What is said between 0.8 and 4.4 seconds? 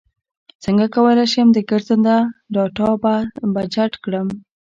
کولی شم د ګرځنده ډاټا بچت کړم